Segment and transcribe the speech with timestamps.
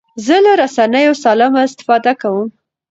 [0.25, 2.47] زه له رسنیو سالمه استفاده کوم.